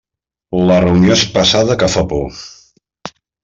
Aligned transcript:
La 0.71 0.77
reunió 0.83 1.13
és 1.17 1.25
pesada 1.37 1.77
que 1.85 1.93
fa 1.97 2.07
por. 2.15 2.43